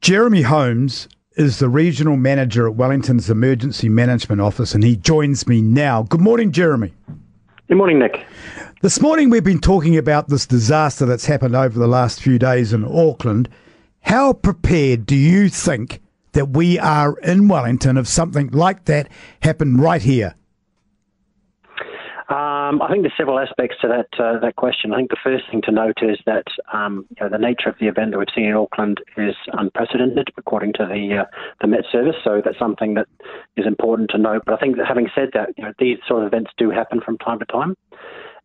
[0.00, 5.60] Jeremy Holmes is the regional manager at Wellington's Emergency Management Office, and he joins me
[5.60, 6.04] now.
[6.04, 6.94] Good morning, Jeremy.
[7.68, 8.24] Good morning, Nick.
[8.80, 12.72] This morning we've been talking about this disaster that's happened over the last few days
[12.72, 13.50] in Auckland.
[14.00, 16.00] How prepared do you think
[16.32, 19.06] that we are in Wellington if something like that
[19.42, 20.34] happened right here?
[22.70, 24.92] Um, I think there's several aspects to that uh, that question.
[24.92, 27.74] I think the first thing to note is that um, you know, the nature of
[27.80, 31.24] the event that we've seen in Auckland is unprecedented, according to the uh,
[31.60, 32.14] the Met Service.
[32.22, 33.08] So that's something that
[33.56, 34.42] is important to note.
[34.46, 37.00] But I think that having said that, you know, these sort of events do happen
[37.04, 37.74] from time to time,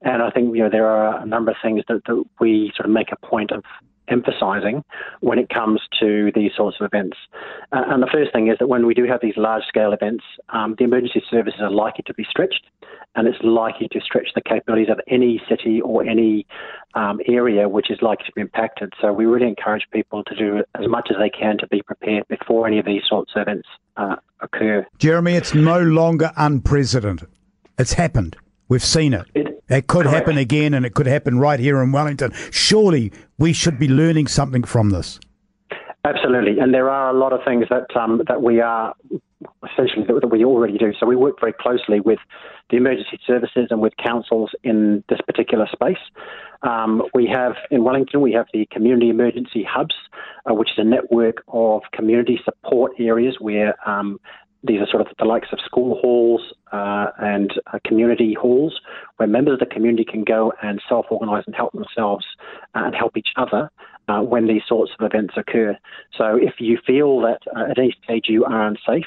[0.01, 2.87] and I think you know there are a number of things that, that we sort
[2.87, 3.63] of make a point of
[4.07, 4.83] emphasizing
[5.21, 7.17] when it comes to these sorts of events.
[7.71, 10.23] Uh, and the first thing is that when we do have these large scale events,
[10.49, 12.65] um, the emergency services are likely to be stretched
[13.15, 16.45] and it's likely to stretch the capabilities of any city or any
[16.95, 18.91] um, area which is likely to be impacted.
[19.01, 22.27] So we really encourage people to do as much as they can to be prepared
[22.27, 23.67] before any of these sorts of events
[23.97, 24.85] uh, occur.
[24.99, 27.29] Jeremy, it's no longer unprecedented.
[27.77, 28.35] It's happened.
[28.67, 29.27] We've seen it.
[29.35, 30.15] It, it could correct.
[30.15, 32.31] happen again, and it could happen right here in Wellington.
[32.51, 35.19] Surely we should be learning something from this.
[36.03, 38.93] Absolutely, and there are a lot of things that um, that we are
[39.71, 40.93] essentially that, that, we already do.
[40.99, 42.19] So we work very closely with
[42.69, 45.97] the emergency services and with councils in this particular space.
[46.61, 49.95] Um, we have in Wellington we have the community emergency hubs,
[50.49, 54.19] uh, which is a network of community support areas where um,
[54.65, 58.79] these are sort of the likes of school halls uh, and uh, community halls
[59.17, 62.25] where members of the community can go and self organise and help themselves
[62.73, 63.69] uh, and help each other
[64.07, 65.77] uh, when these sorts of events occur.
[66.17, 69.05] So if you feel that uh, at any stage you are unsafe,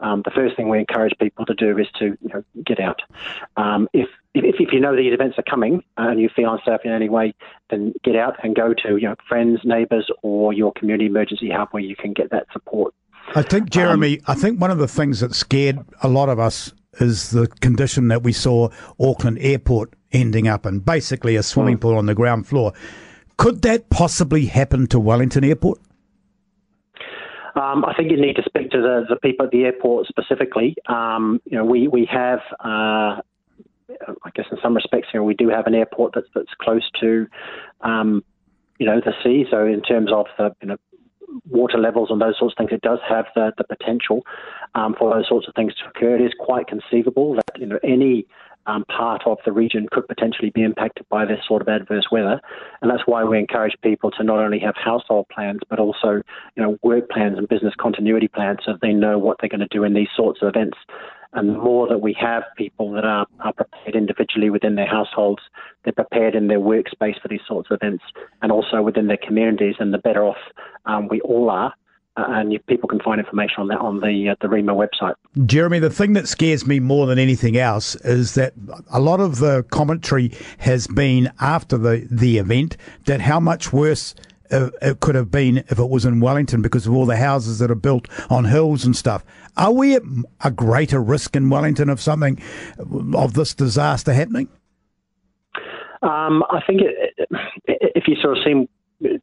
[0.00, 3.02] um, the first thing we encourage people to do is to you know, get out.
[3.56, 6.92] Um, if, if, if you know these events are coming and you feel unsafe in
[6.92, 7.34] any way,
[7.70, 11.68] then get out and go to you know friends, neighbours, or your community emergency hub
[11.72, 12.94] where you can get that support.
[13.34, 16.38] I think, Jeremy, um, I think one of the things that scared a lot of
[16.38, 21.74] us is the condition that we saw Auckland Airport ending up in, basically a swimming
[21.74, 21.80] hmm.
[21.80, 22.72] pool on the ground floor.
[23.36, 25.78] Could that possibly happen to Wellington Airport?
[27.54, 30.76] Um, I think you need to speak to the, the people at the airport specifically.
[30.86, 35.34] Um, you know, we we have, uh, I guess, in some respects, you know, we
[35.34, 37.26] do have an airport that's that's close to,
[37.80, 38.22] um,
[38.78, 39.44] you know, the sea.
[39.50, 40.76] So in terms of the you know
[41.48, 44.24] water levels and those sorts of things, it does have the, the potential
[44.74, 46.16] um, for those sorts of things to occur.
[46.16, 48.26] It is quite conceivable that you know any
[48.66, 52.40] um, part of the region could potentially be impacted by this sort of adverse weather,
[52.82, 56.22] and that's why we encourage people to not only have household plans but also
[56.56, 59.68] you know work plans and business continuity plans so they know what they're going to
[59.70, 60.76] do in these sorts of events.
[61.34, 65.42] And the more that we have people that are, are prepared individually within their households,
[65.84, 68.04] they're prepared in their workspace for these sorts of events,
[68.42, 70.38] and also within their communities, and the better off
[70.86, 71.74] um, we all are
[72.18, 75.14] uh, and you, people can find information on that on the uh, the WREMO website.
[75.46, 78.54] Jeremy, the thing that scares me more than anything else is that
[78.90, 84.14] a lot of the commentary has been after the the event that how much worse
[84.50, 87.70] it could have been if it was in Wellington because of all the houses that
[87.70, 89.24] are built on hills and stuff.
[89.56, 90.02] Are we at
[90.44, 92.40] a greater risk in Wellington of something
[93.14, 94.48] of this disaster happening?
[96.02, 97.28] Um, I think it,
[97.66, 98.68] if you sort of see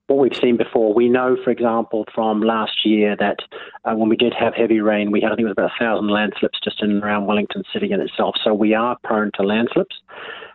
[0.08, 0.94] what we've seen before.
[0.94, 3.38] We know, for example, from last year that
[3.84, 5.84] uh, when we did have heavy rain, we had, I think it was about a
[5.84, 8.36] thousand landslips just in and around Wellington City in itself.
[8.44, 9.96] So we are prone to landslips.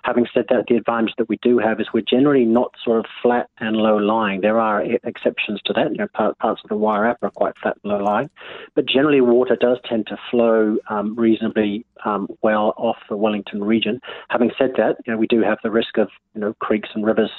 [0.02, 3.06] Having said that, the advantage that we do have is we're generally not sort of
[3.22, 4.40] flat and low lying.
[4.40, 5.90] There are exceptions to that.
[5.92, 8.30] You know, parts of the Wairarapa are quite flat and low lying,
[8.74, 14.00] but generally water does tend to flow um, reasonably um, well off the Wellington region.
[14.28, 17.04] Having said that, you know, we do have the risk of you know creeks and
[17.04, 17.30] rivers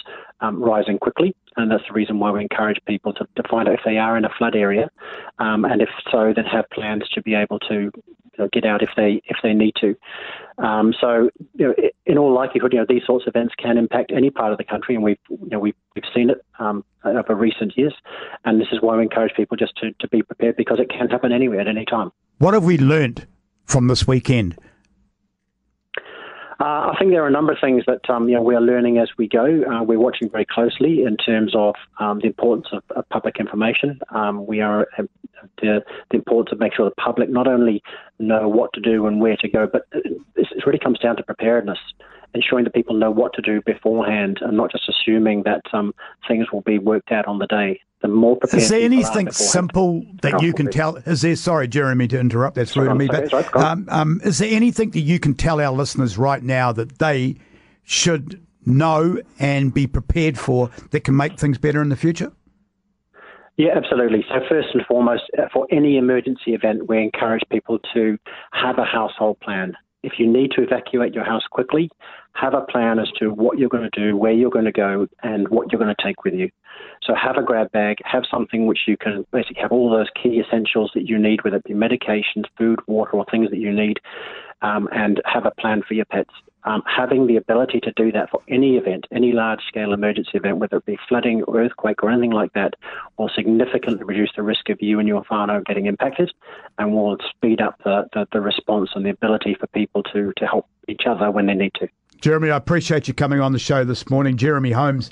[0.42, 3.76] um, rising quickly, and that's the reason why we encourage people to, to find out
[3.76, 4.90] if they are in a flood area,
[5.40, 7.92] um, and if so, then have plans to be able to
[8.41, 9.96] know, get out if they if they need to.
[10.57, 11.74] Um, so, you know,
[12.06, 14.63] in all likelihood, you know, these sorts of events can impact any part of the
[14.63, 17.94] country, and we've you know we've, we've seen it um, over recent years,
[18.46, 21.10] and this is why we encourage people just to, to be prepared because it can
[21.10, 22.12] happen anywhere at any time.
[22.38, 23.27] What have we learned
[23.66, 24.57] from this weekend?
[26.62, 28.62] Uh, I think there are a number of things that um, you know we are
[28.62, 29.63] learning as we go.
[29.63, 34.00] Uh, we're watching very closely in terms of um, the importance of, of public information.
[34.12, 35.04] Um, we are uh,
[35.60, 35.81] the,
[36.12, 37.81] the, importance of making sure the public not only
[38.19, 41.24] know what to do and where to go, but it, it really comes down to
[41.24, 41.80] preparedness
[42.33, 45.94] ensuring that people know what to do beforehand and not just assuming that um,
[46.28, 47.80] things will be worked out on the day.
[48.01, 50.95] The more prepared is there anything simple that you can tell?
[50.98, 51.36] Is there?
[51.36, 52.56] Sorry, Jeremy, to interrupt.
[52.56, 53.07] That's rude of me.
[53.07, 56.98] But um, um, is there anything that you can tell our listeners right now that
[56.98, 57.36] they
[57.83, 62.31] should know and be prepared for that can make things better in the future?
[63.57, 64.25] Yeah, absolutely.
[64.30, 68.18] So, first and foremost, uh, for any emergency event, we encourage people to
[68.54, 69.74] have a household plan.
[70.04, 71.92] If you need to evacuate your house quickly,
[72.33, 75.07] have a plan as to what you're going to do, where you're going to go,
[75.24, 76.50] and what you're going to take with you.
[77.04, 80.42] So have a grab bag, have something which you can basically have all those key
[80.45, 84.00] essentials that you need, whether it be medications, food, water, or things that you need,
[84.62, 86.31] um, and have a plan for your pets.
[86.63, 90.57] Um, having the ability to do that for any event, any large scale emergency event,
[90.57, 92.75] whether it be flooding or earthquake or anything like that,
[93.18, 96.31] will significantly reduce the risk of you and your whānau getting impacted
[96.78, 100.45] and will speed up the, the, the response and the ability for people to, to
[100.45, 101.88] help each other when they need to.
[102.21, 104.38] Jeremy, I appreciate you coming on the show this morning.
[104.38, 105.09] Jeremy Holmes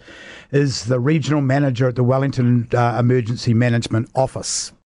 [0.51, 4.71] is the regional manager at the Wellington uh, Emergency Management Office.